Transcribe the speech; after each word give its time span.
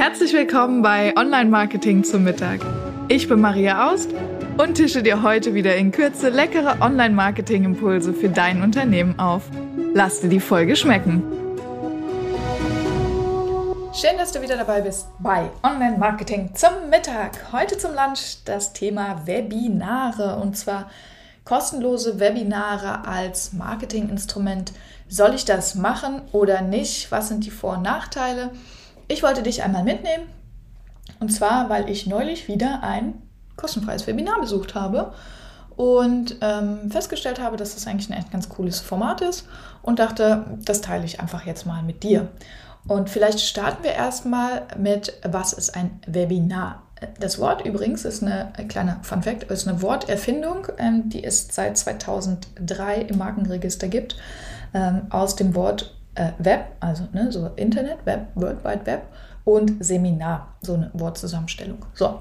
Herzlich 0.00 0.32
willkommen 0.32 0.80
bei 0.80 1.14
Online 1.14 1.50
Marketing 1.50 2.04
zum 2.04 2.24
Mittag. 2.24 2.60
Ich 3.08 3.28
bin 3.28 3.38
Maria 3.38 3.90
Aust 3.90 4.08
und 4.56 4.76
tische 4.76 5.02
dir 5.02 5.22
heute 5.22 5.52
wieder 5.52 5.76
in 5.76 5.92
Kürze 5.92 6.30
leckere 6.30 6.80
Online 6.80 7.14
Marketing 7.14 7.64
Impulse 7.64 8.14
für 8.14 8.30
dein 8.30 8.62
Unternehmen 8.62 9.18
auf. 9.18 9.42
Lass 9.92 10.22
dir 10.22 10.30
die 10.30 10.40
Folge 10.40 10.74
schmecken. 10.74 11.22
Schön, 13.92 14.16
dass 14.16 14.32
du 14.32 14.40
wieder 14.40 14.56
dabei 14.56 14.80
bist 14.80 15.06
bei 15.18 15.50
Online 15.62 15.98
Marketing 15.98 16.54
zum 16.54 16.88
Mittag. 16.88 17.52
Heute 17.52 17.76
zum 17.76 17.90
Lunch 17.90 18.38
das 18.46 18.72
Thema 18.72 19.26
Webinare 19.26 20.36
und 20.36 20.56
zwar 20.56 20.90
kostenlose 21.44 22.18
Webinare 22.18 23.06
als 23.06 23.52
Marketinginstrument. 23.52 24.72
Soll 25.08 25.34
ich 25.34 25.44
das 25.44 25.74
machen 25.74 26.22
oder 26.32 26.62
nicht? 26.62 27.12
Was 27.12 27.28
sind 27.28 27.44
die 27.44 27.50
Vor- 27.50 27.76
und 27.76 27.82
Nachteile? 27.82 28.50
Ich 29.10 29.24
wollte 29.24 29.42
dich 29.42 29.64
einmal 29.64 29.82
mitnehmen 29.82 30.28
und 31.18 31.32
zwar, 31.32 31.68
weil 31.68 31.90
ich 31.90 32.06
neulich 32.06 32.46
wieder 32.46 32.84
ein 32.84 33.20
kostenfreies 33.56 34.06
Webinar 34.06 34.40
besucht 34.40 34.76
habe 34.76 35.12
und 35.74 36.36
ähm, 36.40 36.92
festgestellt 36.92 37.40
habe, 37.40 37.56
dass 37.56 37.74
das 37.74 37.88
eigentlich 37.88 38.08
ein 38.08 38.16
echt 38.16 38.30
ganz 38.30 38.48
cooles 38.48 38.78
Format 38.78 39.20
ist 39.20 39.48
und 39.82 39.98
dachte, 39.98 40.44
das 40.64 40.80
teile 40.80 41.04
ich 41.04 41.18
einfach 41.18 41.44
jetzt 41.44 41.66
mal 41.66 41.82
mit 41.82 42.04
dir. 42.04 42.28
Und 42.86 43.10
vielleicht 43.10 43.40
starten 43.40 43.82
wir 43.82 43.94
erstmal 43.94 44.68
mit, 44.78 45.12
was 45.24 45.54
ist 45.54 45.74
ein 45.74 45.98
Webinar? 46.06 46.84
Das 47.18 47.40
Wort 47.40 47.66
übrigens 47.66 48.04
ist 48.04 48.22
eine 48.22 48.52
kleine 48.68 49.00
Fun 49.02 49.24
Fact, 49.24 49.42
ist 49.50 49.66
eine 49.66 49.82
Worterfindung, 49.82 50.68
ähm, 50.78 51.08
die 51.08 51.24
es 51.24 51.48
seit 51.50 51.76
2003 51.76 53.00
im 53.00 53.18
Markenregister 53.18 53.88
gibt, 53.88 54.16
ähm, 54.72 55.08
aus 55.10 55.34
dem 55.34 55.56
Wort 55.56 55.96
äh, 56.14 56.32
Web, 56.38 56.72
also 56.80 57.08
ne, 57.12 57.30
so 57.30 57.50
Internet, 57.56 58.04
Web, 58.04 58.28
World 58.34 58.64
Wide 58.64 58.86
Web 58.86 59.02
und 59.44 59.84
Seminar, 59.84 60.54
so 60.60 60.74
eine 60.74 60.90
Wortzusammenstellung. 60.92 61.84
So. 61.94 62.20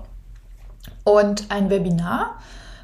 Und 1.04 1.46
ein 1.50 1.70
Webinar 1.70 2.40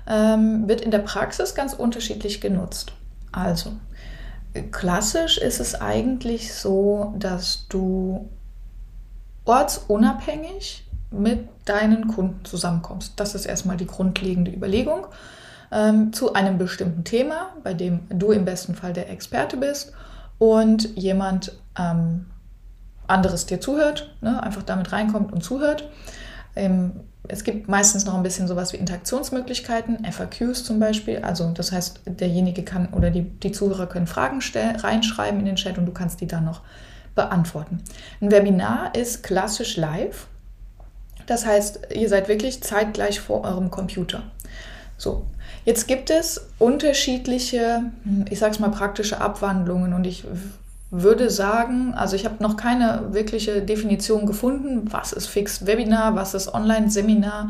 ähm, 0.08 0.68
wird 0.68 0.82
in 0.82 0.92
der 0.92 1.00
Praxis 1.00 1.56
ganz 1.56 1.74
unterschiedlich 1.74 2.42
genutzt. 2.42 2.94
Also, 3.32 3.72
klassisch 4.72 5.38
ist 5.38 5.60
es 5.60 5.76
eigentlich 5.76 6.54
so, 6.54 7.14
dass 7.18 7.68
du 7.68 8.30
ortsunabhängig 9.46 10.88
mit 11.12 11.48
deinen 11.66 12.08
Kunden 12.08 12.44
zusammenkommst. 12.46 13.14
Das 13.18 13.36
ist 13.36 13.46
erstmal 13.46 13.78
die 13.78 13.88
grundlegende 13.88 14.52
Überlegung 14.52 15.08
ähm, 15.72 16.14
zu 16.14 16.34
einem 16.34 16.58
bestimmten 16.58 17.04
Thema, 17.04 17.54
bei 17.64 17.74
dem 17.74 18.02
du 18.10 18.32
im 18.32 18.46
besten 18.46 18.76
Fall 18.76 18.94
der 18.94 19.10
Experte 19.10 19.58
bist 19.58 19.94
und 20.38 20.96
jemand 20.98 21.54
ähm, 21.78 22.26
anderes 23.08 23.46
dir 23.46 23.62
zuhört, 23.62 24.16
ne, 24.22 24.42
einfach 24.42 24.64
damit 24.64 24.92
reinkommt 24.92 25.32
und 25.32 25.44
zuhört. 25.44 25.90
Ähm, 26.56 27.02
es 27.28 27.44
gibt 27.44 27.68
meistens 27.68 28.06
noch 28.06 28.14
ein 28.16 28.24
bisschen 28.24 28.48
sowas 28.48 28.74
wie 28.74 28.78
Interaktionsmöglichkeiten, 28.78 30.06
FAQs 30.06 30.64
zum 30.64 30.80
Beispiel. 30.80 31.20
Also 31.20 31.52
das 31.52 31.72
heißt, 31.72 32.02
derjenige 32.06 32.64
kann 32.64 32.94
oder 32.94 33.10
die, 33.10 33.24
die 33.24 33.52
Zuhörer 33.52 33.88
können 33.88 34.08
Fragen 34.08 34.40
reinschreiben 34.56 35.40
in 35.40 35.46
den 35.46 35.56
Chat 35.56 35.78
und 35.78 35.86
du 35.86 35.92
kannst 35.92 36.22
die 36.22 36.28
dann 36.28 36.46
noch 36.46 36.62
beantworten. 37.16 37.82
Ein 38.22 38.32
Webinar 38.32 38.94
ist 38.94 39.24
klassisch 39.24 39.78
live. 39.78 40.28
Das 41.26 41.46
heißt, 41.46 41.88
ihr 41.96 42.10
seid 42.10 42.28
wirklich 42.28 42.62
zeitgleich 42.62 43.20
vor 43.20 43.44
eurem 43.44 43.72
Computer. 43.72 44.24
So, 44.98 45.26
jetzt 45.66 45.88
gibt 45.88 46.10
es 46.10 46.48
unterschiedliche, 46.60 47.92
ich 48.30 48.40
sag's 48.40 48.60
mal, 48.60 48.70
praktische 48.70 49.20
Abwandlungen 49.20 49.94
und 49.94 50.06
ich 50.06 50.24
würde 50.92 51.30
sagen, 51.30 51.94
also 51.96 52.16
ich 52.16 52.26
habe 52.26 52.42
noch 52.42 52.56
keine 52.56 53.08
wirkliche 53.12 53.62
Definition 53.62 54.26
gefunden, 54.26 54.88
was 54.92 55.12
ist 55.12 55.28
Fixed 55.28 55.66
Webinar, 55.66 56.16
was 56.16 56.34
ist 56.34 56.54
Online-Seminar. 56.54 57.50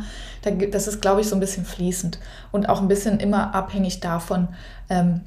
Das 0.72 0.88
ist, 0.88 1.02
glaube 1.02 1.22
ich, 1.22 1.28
so 1.28 1.36
ein 1.36 1.40
bisschen 1.40 1.66
fließend 1.66 2.20
und 2.52 2.70
auch 2.70 2.82
ein 2.82 2.88
bisschen 2.88 3.20
immer 3.20 3.54
abhängig 3.54 4.00
davon, 4.00 4.48
ähm, 4.90 5.22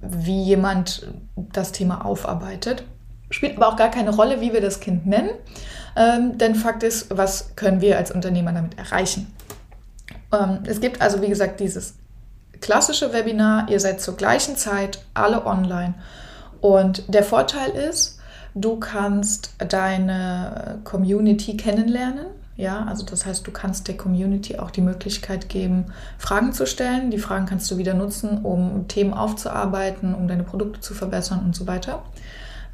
wie 0.00 0.42
jemand 0.42 1.06
das 1.36 1.72
Thema 1.72 2.04
aufarbeitet. 2.04 2.84
Spielt 3.30 3.56
aber 3.56 3.68
auch 3.68 3.76
gar 3.76 3.90
keine 3.90 4.10
Rolle, 4.10 4.40
wie 4.40 4.52
wir 4.52 4.60
das 4.60 4.80
Kind 4.80 5.06
nennen, 5.06 5.30
ähm, 5.96 6.38
denn 6.38 6.54
Fakt 6.54 6.82
ist, 6.82 7.16
was 7.16 7.54
können 7.54 7.80
wir 7.80 7.98
als 7.98 8.10
Unternehmer 8.10 8.52
damit 8.52 8.76
erreichen? 8.78 9.32
Ähm, 10.32 10.60
es 10.64 10.80
gibt 10.80 11.00
also, 11.00 11.22
wie 11.22 11.28
gesagt, 11.28 11.60
dieses 11.60 11.94
klassische 12.60 13.12
Webinar, 13.12 13.68
ihr 13.70 13.80
seid 13.80 14.00
zur 14.00 14.16
gleichen 14.16 14.56
Zeit 14.56 15.04
alle 15.14 15.46
online 15.46 15.94
und 16.60 17.12
der 17.12 17.22
Vorteil 17.22 17.70
ist, 17.70 18.18
du 18.54 18.78
kannst 18.78 19.54
deine 19.58 20.80
Community 20.84 21.56
kennenlernen. 21.56 22.26
Ja, 22.56 22.84
also 22.84 23.06
das 23.06 23.24
heißt, 23.24 23.46
du 23.46 23.52
kannst 23.52 23.88
der 23.88 23.96
Community 23.96 24.58
auch 24.58 24.70
die 24.70 24.82
Möglichkeit 24.82 25.48
geben, 25.48 25.86
Fragen 26.18 26.52
zu 26.52 26.66
stellen. 26.66 27.10
Die 27.10 27.18
Fragen 27.18 27.46
kannst 27.46 27.70
du 27.70 27.78
wieder 27.78 27.94
nutzen, 27.94 28.42
um 28.42 28.86
Themen 28.86 29.14
aufzuarbeiten, 29.14 30.14
um 30.14 30.28
deine 30.28 30.42
Produkte 30.42 30.80
zu 30.80 30.92
verbessern 30.92 31.40
und 31.42 31.56
so 31.56 31.66
weiter. 31.66 32.02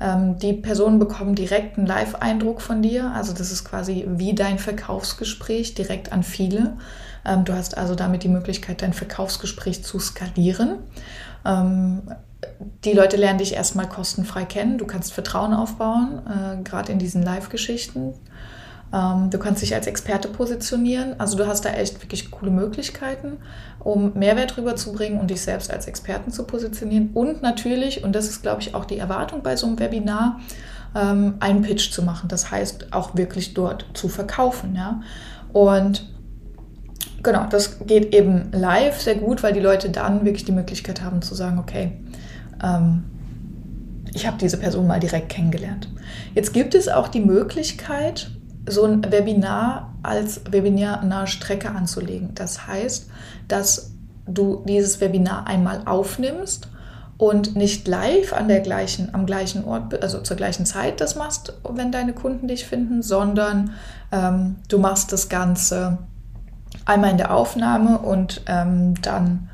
Ähm, 0.01 0.41
die 0.41 0.55
Personen 0.55 0.99
bekommen 0.99 1.37
direkt 1.37 1.79
einen 1.79 1.87
Live-Eindruck 1.87 2.63
von 2.63 2.83
dir. 2.83 3.13
Also 3.13 3.33
das 3.33 3.53
ist 3.53 3.65
quasi 3.65 4.05
wie 4.09 4.35
dein 4.35 4.59
Verkaufsgespräch 4.59 5.75
direkt 5.75 6.11
an 6.13 6.25
viele. 6.25 6.77
Ähm, 7.27 7.45
du 7.45 7.55
hast 7.55 7.77
also 7.77 7.95
damit 7.95 8.23
die 8.23 8.29
Möglichkeit, 8.29 8.83
dein 8.83 8.93
Verkaufsgespräch 8.93 9.83
zu 9.83 9.99
skalieren. 9.99 10.79
Ähm, 11.45 12.03
die 12.85 12.93
Leute 12.93 13.17
lernen 13.17 13.39
dich 13.39 13.55
erstmal 13.55 13.89
kostenfrei 13.89 14.45
kennen. 14.45 14.79
Du 14.79 14.87
kannst 14.87 15.13
Vertrauen 15.13 15.53
aufbauen, 15.53 16.21
äh, 16.27 16.63
gerade 16.63 16.93
in 16.93 16.99
diesen 16.99 17.23
Live-Geschichten. 17.23 18.15
Ähm, 18.93 19.31
du 19.31 19.39
kannst 19.39 19.63
dich 19.63 19.75
als 19.75 19.87
Experte 19.87 20.29
positionieren. 20.29 21.19
Also 21.19 21.37
du 21.37 21.47
hast 21.47 21.65
da 21.65 21.71
echt 21.71 22.01
wirklich 22.03 22.31
coole 22.31 22.53
Möglichkeiten, 22.53 23.39
um 23.81 24.13
Mehrwert 24.15 24.57
rüberzubringen 24.57 25.19
und 25.19 25.31
dich 25.31 25.41
selbst 25.41 25.71
als 25.71 25.87
Experten 25.87 26.31
zu 26.31 26.45
positionieren. 26.45 27.11
Und 27.15 27.43
natürlich, 27.43 28.05
und 28.05 28.15
das 28.15 28.29
ist, 28.29 28.43
glaube 28.43 28.61
ich, 28.61 28.75
auch 28.75 28.85
die 28.85 28.99
Erwartung 28.99 29.43
bei 29.43 29.57
so 29.57 29.67
einem 29.67 29.79
Webinar, 29.79 30.41
einen 30.95 31.61
Pitch 31.61 31.93
zu 31.93 32.03
machen. 32.03 32.29
Das 32.29 32.51
heißt, 32.51 32.95
auch 32.95 33.15
wirklich 33.17 33.53
dort 33.53 33.85
zu 33.93 34.09
verkaufen. 34.09 34.75
Ja? 34.75 35.03
Und 35.53 36.07
genau, 37.23 37.47
das 37.49 37.79
geht 37.87 38.15
eben 38.15 38.51
live 38.53 39.01
sehr 39.01 39.17
gut, 39.17 39.43
weil 39.43 39.53
die 39.53 39.61
Leute 39.61 39.91
dann 39.91 40.25
wirklich 40.25 40.45
die 40.45 40.53
Möglichkeit 40.53 41.03
haben 41.03 41.23
zu 41.23 41.35
sagen, 41.35 41.59
okay, 41.59 41.93
ähm, 42.63 43.05
ich 44.15 44.27
habe 44.27 44.39
diese 44.39 44.57
Person 44.57 44.87
mal 44.87 45.01
direkt 45.01 45.29
kennengelernt. 45.29 45.89
Jetzt 46.35 46.53
gibt 46.53 46.75
es 46.75 46.89
auch 46.89 47.09
die 47.09 47.21
Möglichkeit, 47.21 48.31
so 48.69 48.85
ein 48.85 49.11
Webinar 49.11 49.95
als 50.03 50.41
Webinar-Strecke 50.51 51.71
anzulegen. 51.71 52.31
Das 52.35 52.67
heißt, 52.67 53.09
dass 53.49 53.93
du 54.27 54.65
dieses 54.67 55.01
Webinar 55.01 55.47
einmal 55.47 55.83
aufnimmst 55.85 56.69
und 57.19 57.57
nicht 57.57 57.89
live 57.89 58.33
an 58.33 58.49
der 58.49 58.61
gleichen, 58.61 59.15
am 59.15 59.27
gleichen 59.27 59.65
Ort, 59.65 60.03
also 60.03 60.21
zur 60.21 60.37
gleichen 60.37 60.67
Zeit 60.67 61.01
das 61.01 61.17
machst, 61.17 61.55
wenn 61.69 61.93
deine 61.93 62.13
Kunden 62.13 62.49
dich 62.49 62.67
finden, 62.67 63.03
sondern 63.03 63.73
ähm, 64.13 64.57
du 64.69 64.79
machst 64.79 65.13
das 65.13 65.29
Ganze 65.29 65.99
einmal 66.87 67.11
in 67.11 67.19
der 67.19 67.35
Aufnahme 67.35 67.99
und 67.99 68.43
ähm, 68.47 68.95
dann 69.03 69.51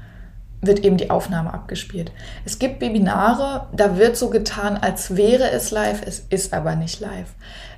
wird 0.61 0.85
eben 0.85 0.97
die 0.97 1.11
Aufnahme 1.11 1.53
abgespielt. 1.53 2.13
Es 2.45 2.59
gibt 2.59 2.81
Webinare, 2.81 3.67
da 3.75 3.97
wird 3.97 4.17
so 4.17 4.31
getan, 4.31 4.79
als 4.81 5.17
wäre 5.17 5.51
es 5.51 5.73
live, 5.73 6.03
es 6.07 6.21
ist 6.31 6.55
aber 6.55 6.77
nicht 6.77 7.01
live. 7.01 7.35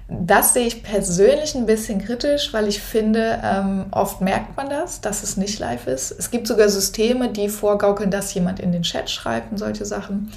Das 0.07 0.53
sehe 0.53 0.67
ich 0.67 0.83
persönlich 0.83 1.55
ein 1.55 1.65
bisschen 1.65 1.99
kritisch, 1.99 2.53
weil 2.53 2.69
ich 2.69 2.83
finde, 2.83 3.41
ähm, 3.43 3.87
oft 3.91 4.21
merkt 4.21 4.55
man 4.55 4.69
das, 4.69 5.01
dass 5.01 5.23
es 5.23 5.39
nicht 5.39 5.59
live 5.61 5.87
ist. 5.87 6.11
Es 6.11 6.31
gibt 6.31 6.47
sogar 6.47 6.69
Systeme, 6.69 7.31
die 7.31 7.49
vorgaukeln, 7.49 8.11
dass 8.11 8.35
jemand 8.35 8.61
in 8.61 8.71
den 8.71 8.83
Chat 8.83 9.09
schreibt 9.09 9.53
und 9.53 9.57
solche 9.57 9.87
Sachen. 9.87 10.31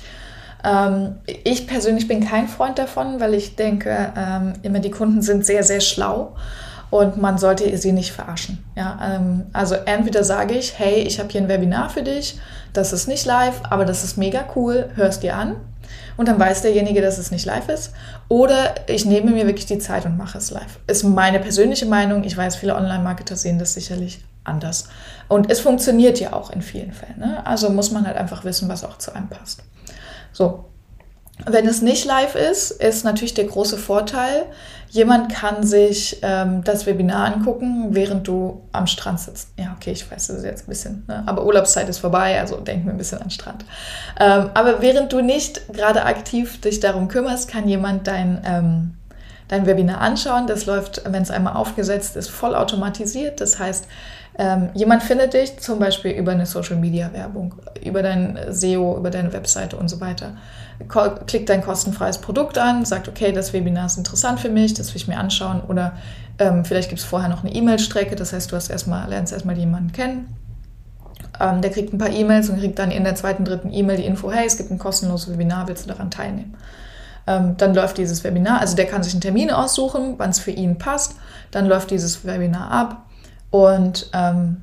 Ähm, 0.64 1.16
ich 1.44 1.68
persönlich 1.68 2.08
bin 2.08 2.26
kein 2.26 2.48
Freund 2.48 2.80
davon, 2.80 3.20
weil 3.20 3.34
ich 3.34 3.58
denke, 3.58 4.14
ähm, 4.16 4.54
immer 4.64 4.80
die 4.80 4.92
Kunden 4.92 5.22
sind 5.22 5.46
sehr, 5.46 5.64
sehr 5.64 5.82
schlau 5.82 6.34
und 6.90 7.18
man 7.18 7.38
sollte 7.38 7.78
sie 7.78 7.92
nicht 7.92 8.12
verarschen. 8.12 8.64
Ja, 8.76 9.00
ähm, 9.04 9.48
also 9.54 9.76
entweder 9.76 10.24
sage 10.24 10.54
ich, 10.54 10.78
hey, 10.80 11.02
ich 11.02 11.20
habe 11.20 11.30
hier 11.30 11.42
ein 11.42 11.50
Webinar 11.50 11.90
für 11.90 12.04
dich, 12.04 12.40
das 12.74 12.94
ist 12.94 13.08
nicht 13.08 13.26
live, 13.26 13.62
aber 13.70 13.86
das 13.86 14.04
ist 14.04 14.18
mega 14.18 14.46
cool, 14.56 14.90
hörst 14.96 15.24
dir 15.24 15.36
an. 15.36 15.56
Und 16.18 16.28
dann 16.28 16.40
weiß 16.40 16.64
derjenige, 16.64 17.02
dass 17.02 17.18
es 17.18 17.32
nicht 17.32 17.46
live 17.46 17.70
ist. 17.70 17.94
Oder 18.28 18.76
ich 18.88 19.06
nehme 19.06 19.32
mir 19.32 19.46
wirklich 19.46 19.68
die 19.68 19.78
Zeit 19.78 20.06
und 20.06 20.18
mache 20.18 20.40
es 20.40 20.52
live. 20.52 20.80
Ist 20.88 21.04
meine 21.04 21.40
persönliche 21.40 21.86
Meinung. 21.86 22.24
Ich 22.24 22.36
weiß, 22.36 22.56
viele 22.56 22.76
Online-Marketer 22.76 23.36
sehen 23.36 23.60
das 23.60 23.76
sicherlich 23.76 24.26
anders. 24.44 24.90
Und 25.28 25.52
es 25.52 25.60
funktioniert 25.60 26.20
ja 26.20 26.34
auch 26.34 26.50
in 26.50 26.62
vielen 26.62 26.92
Fällen. 26.92 27.20
Ne? 27.20 27.46
Also 27.46 27.70
muss 27.70 27.92
man 27.92 28.08
halt 28.08 28.18
einfach 28.18 28.44
wissen, 28.44 28.68
was 28.68 28.84
auch 28.84 28.98
zu 28.98 29.14
einem 29.14 29.30
passt. 29.30 29.64
So, 30.34 30.66
wenn 31.46 31.68
es 31.68 31.82
nicht 31.82 32.06
live 32.06 32.36
ist, 32.36 32.72
ist 32.72 33.06
natürlich 33.06 33.34
der 33.34 33.46
große 33.46 33.78
Vorteil, 33.78 34.46
jemand 34.90 35.32
kann 35.32 35.64
sich 35.64 36.20
ähm, 36.22 36.64
das 36.64 36.86
Webinar 36.86 37.34
angucken, 37.34 37.90
während 37.92 38.28
du 38.28 38.62
am 38.72 38.88
Strand 38.88 39.20
sitzt. 39.20 39.50
Ja, 39.58 39.76
okay, 39.76 39.92
ich 39.92 40.10
weiß, 40.10 40.28
das 40.28 40.38
ist 40.38 40.46
jetzt 40.46 40.66
ein 40.66 40.70
bisschen, 40.70 41.04
ne? 41.08 41.24
aber 41.26 41.46
Urlaubszeit 41.46 41.88
ist 41.90 42.00
vorbei, 42.00 42.40
also 42.40 42.58
denk 42.58 42.86
mir 42.86 42.92
ein 42.92 42.98
bisschen 42.98 43.22
an 43.22 43.30
Strand. 43.30 43.66
Ähm, 44.20 44.50
aber 44.54 44.82
während 44.82 45.14
du 45.14 45.22
nicht 45.22 45.62
gerade 45.74 46.04
aktiv 46.04 46.60
dich 46.62 46.80
darum 46.80 47.08
kümmerst, 47.08 47.50
kann 47.50 47.68
jemand 47.68 48.08
dein, 48.08 48.42
ähm, 48.46 48.94
dein 49.48 49.66
Webinar 49.66 50.02
anschauen. 50.02 50.48
Das 50.48 50.66
läuft, 50.66 51.04
wenn 51.06 51.22
es 51.22 51.32
einmal 51.32 51.54
aufgesetzt 51.54 52.16
ist, 52.16 52.30
vollautomatisiert. 52.30 53.40
Das 53.42 53.60
heißt, 53.60 53.88
ähm, 54.40 54.70
jemand 54.76 55.02
findet 55.02 55.34
dich 55.34 55.60
zum 55.60 55.80
Beispiel 55.80 56.12
über 56.12 56.32
eine 56.32 56.46
Social-Media-Werbung, 56.46 57.56
über 57.84 58.04
dein 58.04 58.38
SEO, 58.50 58.96
über 58.96 59.10
deine 59.10 59.34
Webseite 59.34 59.78
und 59.78 59.90
so 59.90 60.00
weiter. 60.00 60.34
Klickt 61.26 61.50
dein 61.50 61.64
kostenfreies 61.64 62.20
Produkt 62.20 62.60
an, 62.60 62.86
sagt, 62.86 63.08
okay, 63.08 63.32
das 63.32 63.52
Webinar 63.54 63.88
ist 63.88 63.98
interessant 63.98 64.40
für 64.40 64.50
mich, 64.50 64.76
das 64.76 64.94
will 64.94 64.98
ich 64.98 65.08
mir 65.08 65.18
anschauen. 65.18 65.62
Oder 65.68 65.94
ähm, 66.38 66.66
vielleicht 66.66 66.90
gibt 66.90 67.02
es 67.02 67.06
vorher 67.06 67.30
noch 67.30 67.44
eine 67.44 67.52
E-Mail-Strecke, 67.52 68.16
das 68.16 68.32
heißt, 68.32 68.52
du 68.52 68.56
hast 68.56 68.70
erstmal, 68.70 69.10
lernst 69.10 69.34
erstmal 69.34 69.58
jemanden 69.58 69.92
kennen. 69.92 70.36
Ähm, 71.40 71.62
der 71.62 71.72
kriegt 71.72 71.92
ein 71.92 71.98
paar 71.98 72.12
E-Mails 72.12 72.50
und 72.50 72.60
kriegt 72.60 72.78
dann 72.78 72.92
in 72.92 73.04
der 73.06 73.16
zweiten, 73.16 73.44
dritten 73.44 73.74
E-Mail 73.74 73.98
die 73.98 74.06
Info, 74.06 74.32
hey, 74.32 74.46
es 74.46 74.58
gibt 74.58 74.70
ein 74.70 74.78
kostenloses 74.78 75.34
Webinar, 75.34 75.68
willst 75.68 75.86
du 75.86 75.90
daran 75.90 76.12
teilnehmen? 76.12 76.56
Ähm, 77.26 77.56
dann 77.58 77.74
läuft 77.74 77.98
dieses 77.98 78.24
Webinar, 78.24 78.62
also 78.62 78.76
der 78.76 78.86
kann 78.86 79.02
sich 79.02 79.14
einen 79.14 79.22
Termin 79.22 79.50
aussuchen, 79.50 80.14
wann 80.18 80.30
es 80.30 80.40
für 80.40 80.52
ihn 80.52 80.78
passt. 80.78 81.16
Dann 81.50 81.66
läuft 81.66 81.90
dieses 81.90 82.24
Webinar 82.24 82.70
ab 82.70 83.07
und 83.50 84.10
ähm, 84.14 84.62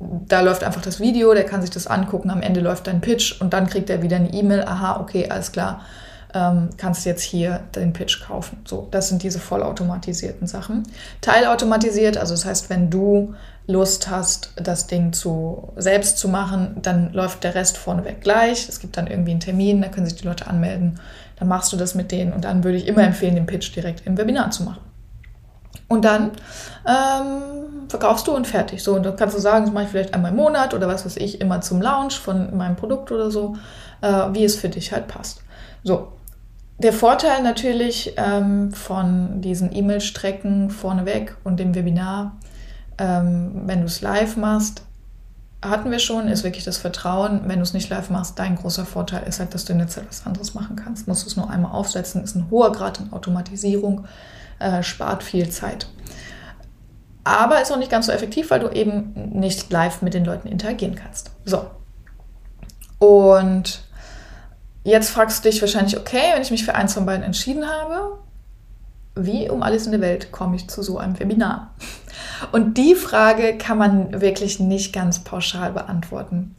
da 0.00 0.40
läuft 0.40 0.64
einfach 0.64 0.82
das 0.82 1.00
Video, 1.00 1.34
der 1.34 1.44
kann 1.44 1.60
sich 1.60 1.70
das 1.70 1.86
angucken, 1.86 2.30
am 2.30 2.42
Ende 2.42 2.60
läuft 2.60 2.86
dein 2.86 3.00
Pitch 3.00 3.40
und 3.40 3.52
dann 3.52 3.66
kriegt 3.66 3.90
er 3.90 4.02
wieder 4.02 4.16
eine 4.16 4.32
E-Mail, 4.32 4.64
aha, 4.64 5.00
okay, 5.00 5.28
alles 5.30 5.52
klar, 5.52 5.82
ähm, 6.34 6.70
kannst 6.76 7.06
jetzt 7.06 7.22
hier 7.22 7.60
den 7.74 7.92
Pitch 7.92 8.24
kaufen. 8.24 8.58
So, 8.64 8.88
das 8.90 9.08
sind 9.08 9.22
diese 9.22 9.38
vollautomatisierten 9.38 10.46
Sachen. 10.46 10.82
Teilautomatisiert, 11.20 12.16
also 12.18 12.34
das 12.34 12.44
heißt, 12.44 12.70
wenn 12.70 12.90
du 12.90 13.34
Lust 13.66 14.10
hast, 14.10 14.52
das 14.56 14.88
Ding 14.88 15.12
zu, 15.12 15.72
selbst 15.76 16.18
zu 16.18 16.28
machen, 16.28 16.76
dann 16.82 17.12
läuft 17.12 17.44
der 17.44 17.54
Rest 17.54 17.78
vorneweg 17.78 18.20
gleich. 18.20 18.68
Es 18.68 18.80
gibt 18.80 18.96
dann 18.96 19.06
irgendwie 19.06 19.30
einen 19.30 19.40
Termin, 19.40 19.80
da 19.80 19.88
können 19.88 20.06
sich 20.06 20.16
die 20.16 20.26
Leute 20.26 20.48
anmelden, 20.48 21.00
dann 21.38 21.48
machst 21.48 21.72
du 21.72 21.76
das 21.76 21.94
mit 21.94 22.12
denen 22.12 22.32
und 22.32 22.44
dann 22.44 22.64
würde 22.64 22.76
ich 22.76 22.86
immer 22.86 23.02
empfehlen, 23.02 23.36
den 23.36 23.46
Pitch 23.46 23.74
direkt 23.74 24.06
im 24.06 24.18
Webinar 24.18 24.50
zu 24.50 24.64
machen. 24.64 24.80
Und 25.88 26.04
dann 26.04 26.30
ähm, 26.86 27.88
verkaufst 27.88 28.26
du 28.26 28.32
und 28.32 28.46
fertig. 28.46 28.82
So, 28.82 28.94
und 28.94 29.04
dann 29.04 29.16
kannst 29.16 29.36
du 29.36 29.40
sagen, 29.40 29.66
das 29.66 29.74
mache 29.74 29.84
ich 29.84 29.90
vielleicht 29.90 30.14
einmal 30.14 30.30
im 30.30 30.36
Monat 30.36 30.74
oder 30.74 30.88
was 30.88 31.04
weiß 31.04 31.16
ich, 31.18 31.40
immer 31.40 31.60
zum 31.60 31.82
Launch 31.82 32.18
von 32.18 32.56
meinem 32.56 32.76
Produkt 32.76 33.12
oder 33.12 33.30
so, 33.30 33.56
äh, 34.00 34.08
wie 34.32 34.44
es 34.44 34.56
für 34.56 34.68
dich 34.68 34.92
halt 34.92 35.08
passt. 35.08 35.42
So, 35.82 36.08
der 36.78 36.92
Vorteil 36.92 37.42
natürlich 37.42 38.14
ähm, 38.16 38.72
von 38.72 39.40
diesen 39.40 39.74
E-Mail-Strecken 39.74 40.70
vorneweg 40.70 41.36
und 41.44 41.60
dem 41.60 41.74
Webinar, 41.74 42.36
ähm, 42.98 43.62
wenn 43.66 43.80
du 43.80 43.86
es 43.86 44.00
live 44.00 44.36
machst, 44.36 44.82
hatten 45.62 45.90
wir 45.90 45.98
schon, 45.98 46.28
ist 46.28 46.44
wirklich 46.44 46.64
das 46.64 46.76
Vertrauen. 46.76 47.42
Wenn 47.46 47.56
du 47.56 47.62
es 47.62 47.72
nicht 47.72 47.88
live 47.88 48.10
machst, 48.10 48.38
dein 48.38 48.56
großer 48.56 48.84
Vorteil 48.84 49.26
ist 49.26 49.40
halt, 49.40 49.54
dass 49.54 49.64
du 49.64 49.72
in 49.72 49.78
der 49.78 49.88
Zeit 49.88 50.04
was 50.08 50.26
anderes 50.26 50.54
machen 50.54 50.76
kannst. 50.76 51.08
Musst 51.08 51.24
du 51.24 51.28
es 51.28 51.36
nur 51.36 51.48
einmal 51.48 51.72
aufsetzen, 51.72 52.22
ist 52.22 52.34
ein 52.34 52.50
hoher 52.50 52.72
Grad 52.72 53.00
an 53.00 53.12
Automatisierung 53.12 54.06
äh, 54.58 54.82
spart 54.82 55.22
viel 55.22 55.48
Zeit. 55.48 55.88
Aber 57.24 57.62
ist 57.62 57.72
auch 57.72 57.78
nicht 57.78 57.90
ganz 57.90 58.06
so 58.06 58.12
effektiv, 58.12 58.50
weil 58.50 58.60
du 58.60 58.68
eben 58.68 59.30
nicht 59.32 59.72
live 59.72 60.02
mit 60.02 60.12
den 60.12 60.24
Leuten 60.24 60.48
interagieren 60.48 60.94
kannst. 60.94 61.30
So. 61.46 61.66
Und 62.98 63.82
jetzt 64.84 65.10
fragst 65.10 65.44
du 65.44 65.50
dich 65.50 65.60
wahrscheinlich, 65.60 65.98
okay, 65.98 66.32
wenn 66.34 66.42
ich 66.42 66.50
mich 66.50 66.64
für 66.64 66.74
eins 66.74 66.94
von 66.94 67.06
beiden 67.06 67.24
entschieden 67.24 67.66
habe, 67.66 68.18
wie 69.16 69.48
um 69.48 69.62
alles 69.62 69.86
in 69.86 69.92
der 69.92 70.00
Welt 70.00 70.32
komme 70.32 70.56
ich 70.56 70.68
zu 70.68 70.82
so 70.82 70.98
einem 70.98 71.18
Webinar? 71.18 71.74
Und 72.52 72.76
die 72.76 72.94
Frage 72.94 73.56
kann 73.56 73.78
man 73.78 74.20
wirklich 74.20 74.60
nicht 74.60 74.92
ganz 74.92 75.20
pauschal 75.20 75.72
beantworten. 75.72 76.54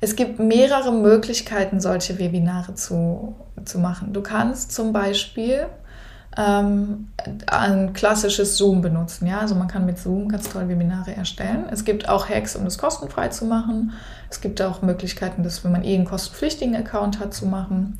Es 0.00 0.16
gibt 0.16 0.38
mehrere 0.38 0.92
Möglichkeiten, 0.92 1.80
solche 1.80 2.18
Webinare 2.18 2.74
zu, 2.74 3.34
zu 3.64 3.78
machen. 3.78 4.12
Du 4.12 4.22
kannst 4.22 4.72
zum 4.72 4.92
Beispiel 4.92 5.66
ähm, 6.38 7.08
ein 7.46 7.92
klassisches 7.92 8.56
Zoom 8.56 8.80
benutzen. 8.80 9.26
Ja? 9.26 9.40
Also 9.40 9.56
man 9.56 9.66
kann 9.66 9.84
mit 9.84 9.98
Zoom 9.98 10.28
ganz 10.28 10.48
toll 10.48 10.68
Webinare 10.68 11.14
erstellen. 11.14 11.64
Es 11.70 11.84
gibt 11.84 12.08
auch 12.08 12.28
Hacks, 12.28 12.54
um 12.54 12.64
das 12.64 12.78
kostenfrei 12.78 13.28
zu 13.28 13.44
machen. 13.44 13.92
Es 14.30 14.40
gibt 14.40 14.62
auch 14.62 14.80
Möglichkeiten, 14.80 15.42
das, 15.42 15.64
wenn 15.64 15.72
man 15.72 15.82
eh 15.82 15.96
einen 15.96 16.04
kostenpflichtigen 16.04 16.76
Account 16.76 17.18
hat, 17.18 17.34
zu 17.34 17.46
machen. 17.46 17.98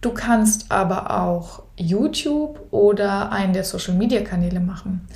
Du 0.00 0.12
kannst 0.12 0.72
aber 0.72 1.20
auch 1.20 1.62
YouTube 1.76 2.58
oder 2.70 3.30
einen 3.32 3.52
der 3.52 3.64
Social-Media-Kanäle 3.64 4.60
machen. 4.60 5.06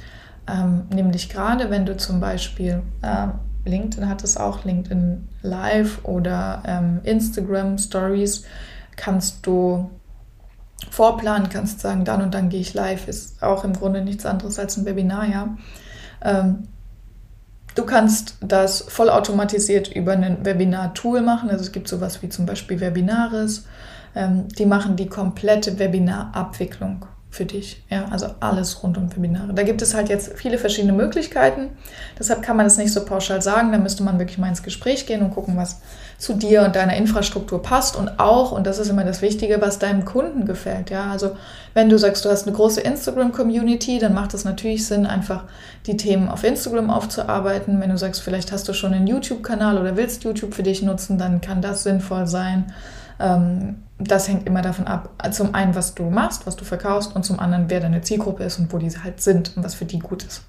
Ähm, 0.46 0.86
nämlich 0.92 1.30
gerade, 1.30 1.70
wenn 1.70 1.86
du 1.86 1.96
zum 1.96 2.20
Beispiel 2.20 2.82
äh, 3.02 3.28
LinkedIn 3.68 4.08
hat 4.08 4.24
es 4.24 4.36
auch, 4.36 4.64
LinkedIn 4.64 5.28
Live 5.42 6.04
oder 6.04 6.62
ähm, 6.66 7.00
Instagram 7.04 7.78
Stories, 7.78 8.44
kannst 8.96 9.46
du 9.46 9.90
vorplanen 10.90 11.48
kannst, 11.48 11.80
sagen, 11.80 12.04
dann 12.04 12.22
und 12.22 12.34
dann 12.34 12.48
gehe 12.48 12.60
ich 12.60 12.74
live, 12.74 13.08
ist 13.08 13.42
auch 13.42 13.64
im 13.64 13.72
Grunde 13.72 14.02
nichts 14.02 14.26
anderes 14.26 14.58
als 14.58 14.76
ein 14.76 14.84
Webinar, 14.84 15.26
ja. 15.26 15.56
Ähm, 16.22 16.68
du 17.74 17.84
kannst 17.84 18.36
das 18.40 18.82
vollautomatisiert 18.82 19.88
über 19.88 20.12
ein 20.12 20.44
Webinar-Tool 20.44 21.20
machen. 21.20 21.50
Also 21.50 21.62
es 21.64 21.72
gibt 21.72 21.88
sowas 21.88 22.22
wie 22.22 22.28
zum 22.28 22.46
Beispiel 22.46 22.80
Webinaris. 22.80 23.66
Ähm, 24.14 24.48
die 24.48 24.66
machen 24.66 24.96
die 24.96 25.08
komplette 25.08 25.78
Webinar-Abwicklung 25.78 27.06
für 27.30 27.44
dich. 27.44 27.82
Ja, 27.90 28.06
also 28.10 28.26
alles 28.40 28.82
rund 28.82 28.96
um 28.96 29.14
Webinare. 29.14 29.52
Da 29.52 29.62
gibt 29.62 29.82
es 29.82 29.94
halt 29.94 30.08
jetzt 30.08 30.32
viele 30.36 30.56
verschiedene 30.56 30.94
Möglichkeiten. 30.94 31.70
Deshalb 32.18 32.42
kann 32.42 32.56
man 32.56 32.64
das 32.64 32.78
nicht 32.78 32.92
so 32.92 33.04
pauschal 33.04 33.42
sagen. 33.42 33.70
Da 33.70 33.78
müsste 33.78 34.02
man 34.02 34.18
wirklich 34.18 34.38
mal 34.38 34.48
ins 34.48 34.62
Gespräch 34.62 35.06
gehen 35.06 35.22
und 35.22 35.30
gucken, 35.30 35.56
was 35.56 35.80
zu 36.16 36.34
dir 36.34 36.62
und 36.62 36.74
deiner 36.74 36.96
Infrastruktur 36.96 37.62
passt 37.62 37.96
und 37.96 38.18
auch, 38.18 38.50
und 38.50 38.66
das 38.66 38.78
ist 38.78 38.88
immer 38.88 39.04
das 39.04 39.22
Wichtige, 39.22 39.60
was 39.60 39.78
deinem 39.78 40.04
Kunden 40.04 40.46
gefällt. 40.46 40.90
Ja, 40.90 41.10
also 41.10 41.36
wenn 41.74 41.88
du 41.88 41.98
sagst, 41.98 42.24
du 42.24 42.30
hast 42.30 42.46
eine 42.46 42.56
große 42.56 42.80
Instagram-Community, 42.80 43.98
dann 43.98 44.14
macht 44.14 44.34
es 44.34 44.44
natürlich 44.44 44.86
Sinn, 44.86 45.06
einfach 45.06 45.44
die 45.86 45.96
Themen 45.96 46.28
auf 46.28 46.44
Instagram 46.44 46.90
aufzuarbeiten. 46.90 47.80
Wenn 47.80 47.90
du 47.90 47.98
sagst, 47.98 48.22
vielleicht 48.22 48.52
hast 48.52 48.66
du 48.68 48.72
schon 48.72 48.94
einen 48.94 49.06
YouTube-Kanal 49.06 49.78
oder 49.78 49.96
willst 49.96 50.24
YouTube 50.24 50.54
für 50.54 50.62
dich 50.62 50.82
nutzen, 50.82 51.18
dann 51.18 51.40
kann 51.40 51.62
das 51.62 51.84
sinnvoll 51.84 52.26
sein. 52.26 52.72
Ähm, 53.20 53.76
das 53.98 54.28
hängt 54.28 54.46
immer 54.46 54.62
davon 54.62 54.86
ab, 54.86 55.10
zum 55.32 55.54
einen, 55.54 55.74
was 55.74 55.94
du 55.94 56.04
machst, 56.04 56.46
was 56.46 56.56
du 56.56 56.64
verkaufst 56.64 57.16
und 57.16 57.24
zum 57.24 57.40
anderen, 57.40 57.68
wer 57.68 57.80
deine 57.80 58.00
Zielgruppe 58.00 58.44
ist 58.44 58.58
und 58.58 58.72
wo 58.72 58.78
diese 58.78 59.02
halt 59.02 59.20
sind 59.20 59.56
und 59.56 59.64
was 59.64 59.74
für 59.74 59.84
die 59.84 59.98
gut 59.98 60.22
ist. 60.22 60.42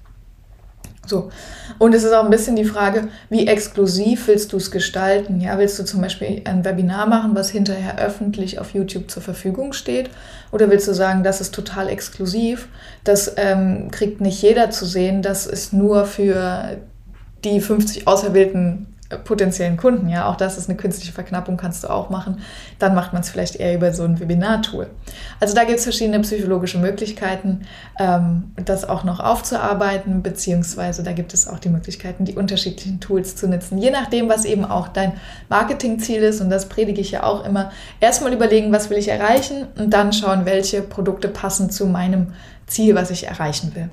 So. 1.06 1.30
Und 1.78 1.94
es 1.94 2.04
ist 2.04 2.12
auch 2.12 2.24
ein 2.24 2.30
bisschen 2.30 2.54
die 2.54 2.64
Frage, 2.64 3.08
wie 3.28 3.48
exklusiv 3.48 4.28
willst 4.28 4.52
du 4.52 4.58
es 4.58 4.70
gestalten? 4.70 5.40
Ja, 5.40 5.58
willst 5.58 5.78
du 5.78 5.84
zum 5.84 6.00
Beispiel 6.00 6.42
ein 6.44 6.64
Webinar 6.64 7.06
machen, 7.06 7.34
was 7.34 7.50
hinterher 7.50 7.98
öffentlich 7.98 8.60
auf 8.60 8.74
YouTube 8.74 9.10
zur 9.10 9.22
Verfügung 9.22 9.72
steht? 9.72 10.10
Oder 10.52 10.70
willst 10.70 10.86
du 10.86 10.94
sagen, 10.94 11.24
das 11.24 11.40
ist 11.40 11.52
total 11.52 11.88
exklusiv, 11.88 12.68
das 13.02 13.34
ähm, 13.36 13.90
kriegt 13.90 14.20
nicht 14.20 14.40
jeder 14.40 14.70
zu 14.70 14.84
sehen, 14.84 15.22
das 15.22 15.46
ist 15.46 15.72
nur 15.72 16.04
für 16.04 16.76
die 17.44 17.60
50 17.60 18.06
auserwählten 18.06 18.89
potenziellen 19.16 19.76
Kunden. 19.76 20.08
Ja, 20.08 20.26
auch 20.28 20.36
das 20.36 20.56
ist 20.56 20.68
eine 20.68 20.76
künstliche 20.76 21.12
Verknappung, 21.12 21.56
kannst 21.56 21.84
du 21.84 21.88
auch 21.88 22.10
machen. 22.10 22.40
Dann 22.78 22.94
macht 22.94 23.12
man 23.12 23.22
es 23.22 23.30
vielleicht 23.30 23.56
eher 23.56 23.74
über 23.74 23.92
so 23.92 24.04
ein 24.04 24.20
Webinar-Tool. 24.20 24.88
Also 25.40 25.54
da 25.54 25.64
gibt 25.64 25.78
es 25.78 25.84
verschiedene 25.84 26.20
psychologische 26.20 26.78
Möglichkeiten, 26.78 27.62
ähm, 27.98 28.52
das 28.56 28.88
auch 28.88 29.04
noch 29.04 29.20
aufzuarbeiten, 29.20 30.22
beziehungsweise 30.22 31.02
da 31.02 31.12
gibt 31.12 31.34
es 31.34 31.48
auch 31.48 31.58
die 31.58 31.68
Möglichkeiten, 31.68 32.24
die 32.24 32.36
unterschiedlichen 32.36 33.00
Tools 33.00 33.36
zu 33.36 33.48
nutzen, 33.48 33.78
je 33.78 33.90
nachdem, 33.90 34.28
was 34.28 34.44
eben 34.44 34.64
auch 34.64 34.88
dein 34.88 35.12
Marketingziel 35.48 36.22
ist. 36.22 36.40
Und 36.40 36.50
das 36.50 36.68
predige 36.68 37.00
ich 37.00 37.10
ja 37.10 37.24
auch 37.24 37.44
immer. 37.44 37.72
Erstmal 38.00 38.32
überlegen, 38.32 38.72
was 38.72 38.90
will 38.90 38.98
ich 38.98 39.08
erreichen 39.08 39.66
und 39.76 39.90
dann 39.90 40.12
schauen, 40.12 40.44
welche 40.44 40.82
Produkte 40.82 41.28
passen 41.28 41.70
zu 41.70 41.86
meinem 41.86 42.28
Ziel, 42.66 42.94
was 42.94 43.10
ich 43.10 43.26
erreichen 43.26 43.74
will. 43.74 43.90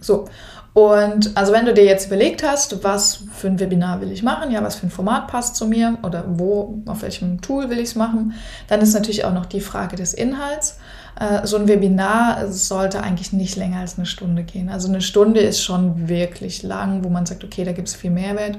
So, 0.00 0.26
und 0.74 1.36
also 1.36 1.52
wenn 1.52 1.66
du 1.66 1.74
dir 1.74 1.84
jetzt 1.84 2.06
überlegt 2.06 2.44
hast, 2.44 2.84
was 2.84 3.24
für 3.32 3.48
ein 3.48 3.58
Webinar 3.58 4.00
will 4.00 4.12
ich 4.12 4.22
machen, 4.22 4.52
ja, 4.52 4.62
was 4.62 4.76
für 4.76 4.86
ein 4.86 4.90
Format 4.90 5.26
passt 5.26 5.56
zu 5.56 5.66
mir 5.66 5.98
oder 6.04 6.24
wo, 6.28 6.82
auf 6.86 7.02
welchem 7.02 7.40
Tool 7.40 7.68
will 7.68 7.78
ich 7.78 7.88
es 7.88 7.94
machen, 7.96 8.34
dann 8.68 8.80
ist 8.80 8.94
natürlich 8.94 9.24
auch 9.24 9.32
noch 9.32 9.46
die 9.46 9.60
Frage 9.60 9.96
des 9.96 10.14
Inhalts. 10.14 10.78
Äh, 11.18 11.46
so 11.46 11.56
ein 11.56 11.66
Webinar 11.66 12.52
sollte 12.52 13.02
eigentlich 13.02 13.32
nicht 13.32 13.56
länger 13.56 13.80
als 13.80 13.96
eine 13.96 14.06
Stunde 14.06 14.44
gehen. 14.44 14.68
Also 14.68 14.86
eine 14.86 15.00
Stunde 15.00 15.40
ist 15.40 15.64
schon 15.64 16.08
wirklich 16.08 16.62
lang, 16.62 17.02
wo 17.02 17.08
man 17.08 17.26
sagt, 17.26 17.42
okay, 17.42 17.64
da 17.64 17.72
gibt 17.72 17.88
es 17.88 17.96
viel 17.96 18.10
Mehrwert. 18.10 18.58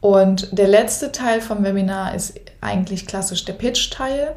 Und 0.00 0.56
der 0.56 0.68
letzte 0.68 1.10
Teil 1.10 1.40
vom 1.40 1.64
Webinar 1.64 2.14
ist 2.14 2.34
eigentlich 2.60 3.06
klassisch 3.06 3.44
der 3.44 3.54
Pitch-Teil. 3.54 4.36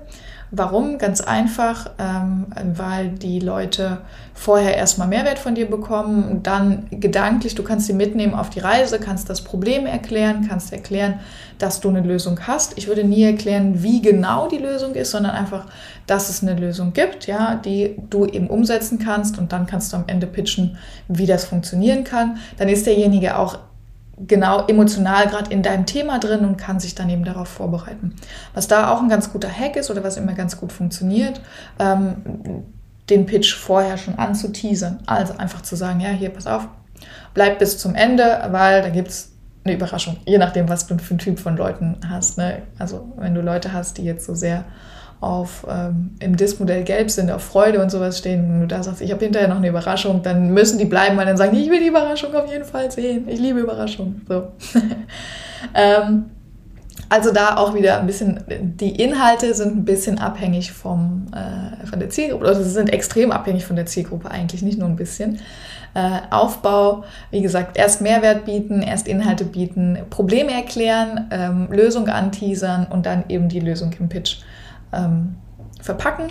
Warum? 0.51 0.97
Ganz 0.97 1.21
einfach, 1.21 1.91
ähm, 1.99 2.47
weil 2.75 3.09
die 3.09 3.39
Leute 3.39 3.99
vorher 4.33 4.75
erstmal 4.75 5.07
Mehrwert 5.07 5.37
von 5.37 5.53
dir 5.53 5.69
bekommen 5.69 6.41
dann 6.41 6.87
gedanklich, 6.89 7.53
du 7.53 7.61
kannst 7.61 7.85
sie 7.85 7.93
mitnehmen 7.93 8.33
auf 8.33 8.49
die 8.49 8.59
Reise, 8.59 8.99
kannst 8.99 9.29
das 9.29 9.43
Problem 9.43 9.85
erklären, 9.85 10.47
kannst 10.49 10.73
erklären, 10.73 11.19
dass 11.59 11.81
du 11.81 11.89
eine 11.89 12.01
Lösung 12.01 12.39
hast. 12.47 12.77
Ich 12.79 12.87
würde 12.87 13.03
nie 13.03 13.23
erklären, 13.23 13.83
wie 13.83 14.01
genau 14.01 14.47
die 14.47 14.57
Lösung 14.57 14.95
ist, 14.95 15.11
sondern 15.11 15.33
einfach, 15.33 15.65
dass 16.07 16.29
es 16.29 16.41
eine 16.41 16.59
Lösung 16.59 16.93
gibt, 16.93 17.27
ja, 17.27 17.55
die 17.55 17.97
du 18.09 18.25
eben 18.25 18.47
umsetzen 18.47 18.97
kannst 18.97 19.37
und 19.37 19.51
dann 19.51 19.67
kannst 19.67 19.93
du 19.93 19.97
am 19.97 20.05
Ende 20.07 20.25
pitchen, 20.25 20.77
wie 21.07 21.27
das 21.27 21.45
funktionieren 21.45 22.03
kann. 22.03 22.37
Dann 22.57 22.69
ist 22.69 22.87
derjenige 22.87 23.37
auch 23.37 23.59
genau 24.27 24.65
emotional 24.67 25.27
gerade 25.27 25.51
in 25.51 25.63
deinem 25.63 25.85
Thema 25.85 26.19
drin 26.19 26.45
und 26.45 26.57
kann 26.57 26.79
sich 26.79 26.95
dann 26.95 27.09
eben 27.09 27.23
darauf 27.23 27.47
vorbereiten. 27.47 28.15
Was 28.53 28.67
da 28.67 28.91
auch 28.91 29.01
ein 29.01 29.09
ganz 29.09 29.31
guter 29.31 29.49
Hack 29.49 29.75
ist 29.75 29.89
oder 29.89 30.03
was 30.03 30.17
immer 30.17 30.33
ganz 30.33 30.57
gut 30.57 30.71
funktioniert, 30.71 31.41
ähm, 31.79 32.63
den 33.09 33.25
Pitch 33.25 33.55
vorher 33.55 33.97
schon 33.97 34.15
anzuteasern. 34.15 34.99
Also 35.05 35.37
einfach 35.37 35.61
zu 35.61 35.75
sagen, 35.75 35.99
ja, 35.99 36.09
hier, 36.09 36.29
pass 36.29 36.47
auf, 36.47 36.67
bleib 37.33 37.59
bis 37.59 37.77
zum 37.77 37.95
Ende, 37.95 38.47
weil 38.51 38.81
da 38.81 38.89
gibt 38.89 39.09
es 39.09 39.31
eine 39.63 39.75
Überraschung, 39.75 40.17
je 40.25 40.37
nachdem, 40.37 40.69
was 40.69 40.87
du 40.87 40.97
für 40.97 41.11
einen 41.11 41.19
Typ 41.19 41.39
von 41.39 41.57
Leuten 41.57 41.97
hast. 42.07 42.37
Ne? 42.37 42.61
Also 42.77 43.11
wenn 43.17 43.35
du 43.35 43.41
Leute 43.41 43.73
hast, 43.73 43.97
die 43.97 44.03
jetzt 44.03 44.25
so 44.25 44.33
sehr 44.35 44.65
auf 45.21 45.67
ähm, 45.69 46.11
im 46.19 46.37
Dis-Modell 46.37 46.83
gelb 46.83 47.11
sind, 47.11 47.29
auf 47.29 47.43
Freude 47.43 47.81
und 47.81 47.91
sowas 47.91 48.17
stehen, 48.17 48.49
und 48.49 48.61
du 48.61 48.67
da 48.67 48.81
sagst, 48.83 49.01
ich 49.01 49.11
habe 49.11 49.23
hinterher 49.23 49.49
noch 49.49 49.57
eine 49.57 49.67
Überraschung, 49.67 50.23
dann 50.23 50.51
müssen 50.51 50.77
die 50.77 50.85
bleiben, 50.85 51.17
weil 51.17 51.25
dann 51.25 51.37
sagen, 51.37 51.57
ich 51.57 51.69
will 51.69 51.79
die 51.79 51.87
Überraschung 51.87 52.33
auf 52.35 52.49
jeden 52.49 52.63
Fall 52.63 52.89
sehen. 52.89 53.27
Ich 53.27 53.39
liebe 53.39 53.59
Überraschungen. 53.59 54.25
So. 54.27 54.47
ähm, 55.73 56.25
also 57.09 57.33
da 57.33 57.57
auch 57.57 57.73
wieder 57.73 57.99
ein 57.99 58.05
bisschen, 58.05 58.39
die 58.47 59.01
Inhalte 59.01 59.53
sind 59.55 59.75
ein 59.75 59.83
bisschen 59.83 60.19
abhängig 60.19 60.71
vom, 60.71 61.25
äh, 61.33 61.85
von 61.85 61.99
der 61.99 62.09
Zielgruppe, 62.09 62.45
oder 62.45 62.55
sie 62.55 62.69
sind 62.69 62.93
extrem 62.93 63.31
abhängig 63.31 63.65
von 63.65 63.75
der 63.75 63.87
Zielgruppe 63.87 64.29
eigentlich, 64.29 64.61
nicht 64.61 64.77
nur 64.77 64.87
ein 64.87 64.95
bisschen. 64.95 65.39
Äh, 65.95 66.19
Aufbau, 66.29 67.03
wie 67.31 67.41
gesagt, 67.41 67.77
erst 67.77 68.01
Mehrwert 68.01 68.45
bieten, 68.45 68.83
erst 68.83 69.07
Inhalte 69.07 69.43
bieten, 69.43 69.97
Probleme 70.11 70.51
erklären, 70.51 71.27
ähm, 71.31 71.67
Lösung 71.71 72.07
anteasern 72.07 72.85
und 72.87 73.07
dann 73.07 73.23
eben 73.27 73.49
die 73.49 73.59
Lösung 73.59 73.91
im 73.99 74.07
Pitch 74.07 74.37
ähm, 74.91 75.37
verpacken. 75.81 76.27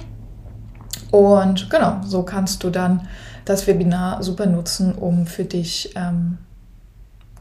Und 1.10 1.70
genau, 1.70 2.00
so 2.04 2.22
kannst 2.22 2.62
du 2.64 2.70
dann 2.70 3.08
das 3.44 3.66
Webinar 3.66 4.22
super 4.22 4.46
nutzen, 4.46 4.94
um 4.94 5.26
für 5.26 5.44
dich 5.44 5.92
ähm, 5.96 6.38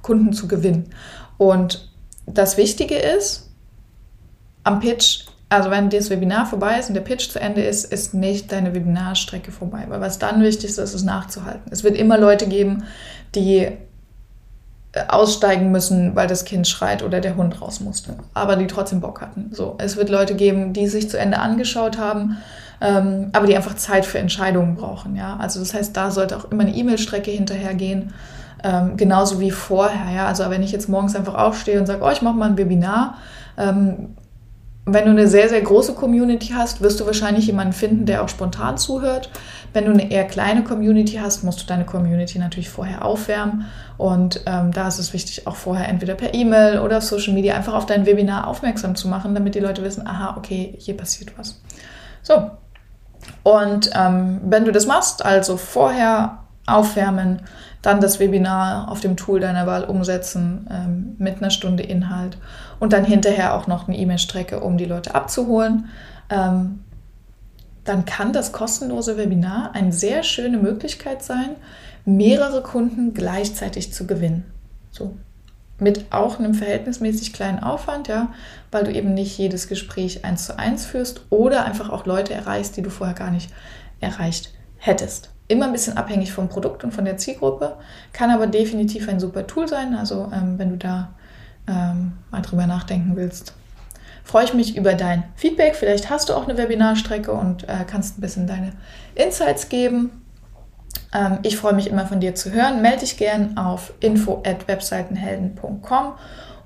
Kunden 0.02 0.32
zu 0.32 0.48
gewinnen. 0.48 0.90
Und 1.38 1.92
das 2.26 2.58
Wichtige 2.58 2.96
ist, 2.96 3.50
am 4.64 4.80
Pitch, 4.80 5.26
also 5.50 5.70
wenn 5.70 5.90
das 5.90 6.10
Webinar 6.10 6.46
vorbei 6.46 6.80
ist 6.80 6.90
und 6.90 6.94
der 6.94 7.02
Pitch 7.02 7.30
zu 7.30 7.40
Ende 7.40 7.62
ist, 7.62 7.92
ist 7.92 8.14
nicht 8.14 8.52
deine 8.52 8.74
Webinarstrecke 8.74 9.52
vorbei. 9.52 9.86
Weil 9.88 10.02
was 10.02 10.20
dann 10.20 10.42
wichtig 10.42 10.70
ist, 10.70 10.78
ist 10.78 10.94
es 10.94 11.04
nachzuhalten. 11.04 11.72
Es 11.72 11.84
wird 11.84 11.98
immer 11.98 12.18
Leute 12.18 12.48
geben, 12.48 12.84
die 13.36 13.70
aussteigen 15.08 15.72
müssen, 15.72 16.16
weil 16.16 16.28
das 16.28 16.46
Kind 16.46 16.68
schreit 16.68 17.04
oder 17.04 17.20
der 17.20 17.36
Hund 17.36 17.62
raus 17.62 17.80
musste, 17.80 18.16
aber 18.34 18.56
die 18.56 18.68
trotzdem 18.68 19.02
Bock 19.02 19.22
hatten. 19.22 19.50
So, 19.52 19.76
es 19.78 19.98
wird 19.98 20.10
Leute 20.10 20.36
geben, 20.36 20.74
die 20.74 20.88
sich 20.88 21.10
zu 21.10 21.18
Ende 21.18 21.40
angeschaut 21.40 21.98
haben, 21.98 22.38
ähm, 22.82 23.30
aber 23.34 23.48
die 23.48 23.56
einfach 23.56 23.76
Zeit 23.76 24.06
für 24.06 24.20
Entscheidungen 24.20 24.76
brauchen. 24.76 25.16
Ja, 25.16 25.38
also 25.38 25.60
das 25.60 25.74
heißt, 25.74 25.96
da 25.96 26.12
sollte 26.12 26.38
auch 26.38 26.52
immer 26.52 26.64
eine 26.64 26.76
E-Mail-Strecke 26.76 27.32
hinterhergehen 27.32 28.14
ähm, 28.64 28.98
genauso 28.98 29.40
wie 29.40 29.52
vorher. 29.52 30.14
Ja? 30.14 30.28
Also 30.28 30.50
wenn 30.50 30.64
ich 30.64 30.72
jetzt 30.72 30.90
morgens 30.90 31.16
einfach 31.16 31.36
aufstehe 31.36 31.80
und 31.80 31.86
sage, 31.86 32.04
oh, 32.04 32.10
ich 32.10 32.22
mache 32.22 32.36
mal 32.36 32.50
ein 32.50 32.58
Webinar, 32.58 33.16
ähm, 33.58 34.16
wenn 34.90 35.04
du 35.04 35.12
eine 35.12 35.28
sehr, 35.28 35.50
sehr 35.50 35.60
große 35.60 35.96
Community 35.96 36.54
hast, 36.56 36.80
wirst 36.80 37.02
du 37.02 37.06
wahrscheinlich 37.06 37.46
jemanden 37.46 37.74
finden, 37.74 38.06
der 38.06 38.24
auch 38.24 38.30
spontan 38.30 38.78
zuhört. 38.78 39.30
Wenn 39.74 39.84
du 39.84 39.92
eine 39.92 40.10
eher 40.10 40.24
kleine 40.24 40.64
Community 40.64 41.20
hast, 41.22 41.44
musst 41.44 41.62
du 41.62 41.66
deine 41.68 41.84
Community 41.84 42.40
natürlich 42.40 42.70
vorher 42.70 43.04
aufwärmen. 43.04 43.66
Und 43.98 44.44
ähm, 44.46 44.72
da 44.72 44.88
ist 44.88 44.98
es 44.98 45.12
wichtig, 45.12 45.46
auch 45.46 45.58
vorher 45.58 45.90
entweder 45.90 46.16
per 46.16 46.34
E-Mail 46.34 46.80
oder 46.80 47.02
Social 47.02 47.34
Media 47.34 47.54
einfach 47.54 47.74
auf 47.74 47.86
dein 47.86 48.06
Webinar 48.06 48.48
aufmerksam 48.48 48.96
zu 48.96 49.10
machen, 49.10 49.36
damit 49.36 49.56
die 49.56 49.60
Leute 49.60 49.84
wissen, 49.84 50.08
aha, 50.08 50.38
okay, 50.38 50.74
hier 50.80 50.96
passiert 50.96 51.38
was. 51.38 51.62
So. 52.24 52.50
Und 53.44 53.90
ähm, 53.94 54.40
wenn 54.46 54.64
du 54.64 54.72
das 54.72 54.86
machst, 54.86 55.26
also 55.26 55.58
vorher 55.58 56.44
aufwärmen, 56.66 57.42
dann 57.82 58.02
das 58.02 58.20
Webinar 58.20 58.90
auf 58.90 59.00
dem 59.00 59.18
Tool 59.18 59.40
deiner 59.40 59.68
Wahl 59.68 59.84
umsetzen 59.84 60.68
ähm, 60.70 61.16
mit 61.18 61.38
einer 61.38 61.52
Stunde 61.52 61.84
Inhalt 61.84 62.38
und 62.80 62.94
dann 62.94 63.06
hinterher 63.06 63.56
auch 63.56 63.68
noch 63.68 63.88
eine 63.88 63.98
E-Mail-Strecke, 63.98 64.60
um 64.60 64.78
die 64.78 64.86
Leute 64.86 65.16
abzuholen. 65.16 65.90
Ähm, 66.30 66.84
dann 67.84 68.06
kann 68.06 68.34
das 68.34 68.52
kostenlose 68.52 69.18
Webinar 69.18 69.72
eine 69.74 69.94
sehr 69.94 70.24
schöne 70.24 70.58
Möglichkeit 70.58 71.24
sein, 71.24 71.52
mehrere 72.04 72.62
Kunden 72.62 73.14
gleichzeitig 73.14 73.94
zu 73.94 74.08
gewinnen. 74.08 74.46
So. 74.92 75.16
Mit 75.80 76.12
auch 76.12 76.40
einem 76.40 76.56
verhältnismäßig 76.56 77.34
kleinen 77.34 77.60
Aufwand, 77.60 78.08
ja, 78.08 78.34
weil 78.72 78.84
du 78.84 78.92
eben 78.92 79.14
nicht 79.14 79.38
jedes 79.38 79.68
Gespräch 79.68 80.26
eins 80.26 80.48
zu 80.48 80.58
eins 80.58 80.86
führst 80.86 81.22
oder 81.30 81.66
einfach 81.66 81.90
auch 81.90 82.08
Leute 82.08 82.34
erreichst, 82.34 82.76
die 82.76 82.82
du 82.82 82.90
vorher 82.90 83.16
gar 83.16 83.30
nicht 83.30 83.52
erreicht 84.00 84.52
hättest 84.78 85.30
immer 85.48 85.66
ein 85.66 85.72
bisschen 85.72 85.98
abhängig 85.98 86.34
vom 86.34 86.50
Produkt 86.50 86.84
und 86.84 86.94
von 86.94 87.06
der 87.06 87.18
Zielgruppe, 87.18 87.76
kann 88.14 88.32
aber 88.32 88.48
definitiv 88.48 89.08
ein 89.08 89.20
super 89.20 89.48
Tool 89.48 89.68
sein. 89.68 89.96
Also 89.96 90.32
ähm, 90.34 90.58
wenn 90.58 90.70
du 90.72 90.78
da 90.78 91.10
ähm, 91.68 92.14
mal 92.32 92.42
drüber 92.42 92.68
nachdenken 92.68 93.16
willst, 93.16 93.54
freue 94.24 94.46
ich 94.46 94.54
mich 94.54 94.76
über 94.76 94.94
dein 94.94 95.24
Feedback. 95.36 95.76
Vielleicht 95.76 96.10
hast 96.10 96.30
du 96.30 96.34
auch 96.34 96.48
eine 96.48 96.58
Webinarstrecke 96.58 97.32
und 97.32 97.64
äh, 97.64 97.86
kannst 97.90 98.18
ein 98.18 98.22
bisschen 98.22 98.48
deine 98.48 98.74
Insights 99.16 99.70
geben. 99.70 100.22
Ähm, 101.14 101.40
ich 101.44 101.58
freue 101.58 101.74
mich 101.74 101.90
immer 101.90 102.06
von 102.06 102.20
dir 102.20 102.36
zu 102.36 102.52
hören. 102.52 102.82
Melde 102.82 103.00
dich 103.00 103.18
gern 103.18 103.58
auf 103.58 103.94
info 104.02 104.44
at 104.46 104.68
webseitenhelden.com 104.68 106.14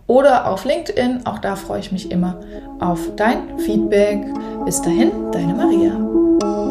oder 0.08 0.50
auf 0.50 0.66
LinkedIn. 0.66 1.26
Auch 1.26 1.40
da 1.40 1.56
freue 1.56 1.80
ich 1.80 1.92
mich 1.92 2.12
immer 2.12 2.40
auf 2.80 3.16
dein 3.16 3.60
Feedback. 3.60 4.26
Bis 4.66 4.82
dahin, 4.82 5.12
deine 5.32 5.54
Maria. 5.54 6.71